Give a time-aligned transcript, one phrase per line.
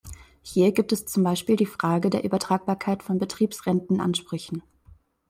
[0.41, 4.63] Hier gibt es zum Beispiel die Frage der Übertragbarkeit von Betriebsrentenansprüchen.